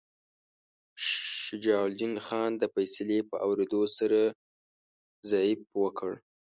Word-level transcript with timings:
شجاع 1.45 1.81
الدین 1.89 2.13
خان 2.25 2.51
د 2.57 2.63
فیصلې 2.73 3.19
په 3.29 3.35
اورېدو 3.45 3.81
سره 3.97 4.21
ضعف 5.29 5.61
وکړ. 5.83 6.11